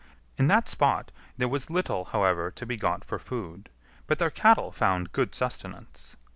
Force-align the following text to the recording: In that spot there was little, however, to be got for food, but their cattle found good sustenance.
In 0.35 0.47
that 0.47 0.67
spot 0.67 1.11
there 1.37 1.47
was 1.47 1.69
little, 1.69 2.05
however, 2.05 2.49
to 2.49 2.65
be 2.65 2.75
got 2.75 3.05
for 3.05 3.19
food, 3.19 3.69
but 4.07 4.17
their 4.17 4.31
cattle 4.31 4.71
found 4.71 5.11
good 5.11 5.35
sustenance. 5.35 6.15